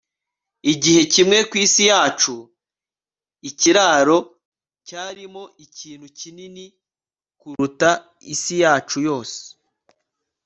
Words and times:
igihe 0.73 1.01
kimwe 1.13 1.39
ku 1.49 1.55
isi 1.65 1.83
yacu, 1.91 2.35
ikiraro 3.49 4.17
cyarimo 4.87 5.43
ikintu 5.65 6.07
kinini 6.17 6.65
kuruta 7.39 7.89
isi 8.33 8.55
yacu 8.63 8.97
yose 9.07 9.39